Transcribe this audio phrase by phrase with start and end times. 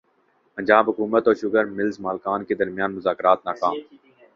[0.57, 3.75] پنجاب حکومت اور sugar mills مالکان کے درمیان مذاکرات ناکام